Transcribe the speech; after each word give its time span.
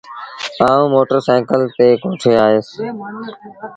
آئوٚݩ 0.67 0.91
موٽر 0.93 1.19
سآئيٚڪل 1.27 1.61
تي 1.75 1.87
ڪوٺي 2.01 2.31
آئيٚس۔ 2.45 2.69